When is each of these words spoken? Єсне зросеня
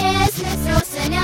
Єсне 0.00 0.48
зросеня 0.64 1.20